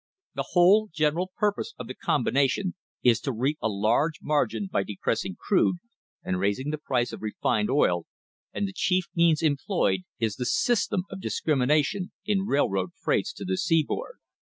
The 0.33 0.47
whole 0.53 0.89
general 0.91 1.29
purpose 1.37 1.75
of 1.77 1.85
the 1.85 1.93
combination 1.93 2.73
is 3.03 3.19
to 3.21 3.31
reap 3.31 3.59
a 3.61 3.69
large 3.69 4.15
margin 4.19 4.65
by 4.65 4.81
depressing 4.81 5.35
crude 5.39 5.77
and 6.23 6.39
raising 6.39 6.71
the 6.71 6.79
price 6.79 7.13
of 7.13 7.21
refined 7.21 7.69
oil, 7.69 8.07
and 8.51 8.67
the 8.67 8.73
chief 8.73 9.03
means 9.13 9.43
employed 9.43 9.99
is 10.17 10.37
the 10.37 10.45
system 10.47 11.03
of 11.11 11.21
discrimination 11.21 12.13
in 12.25 12.47
railroad 12.47 12.93
freights 12.95 13.31
to 13.33 13.45
the 13.45 13.57
seaboard." 13.57 14.17